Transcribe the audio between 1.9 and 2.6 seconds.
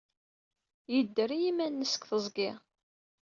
deg teẓgi.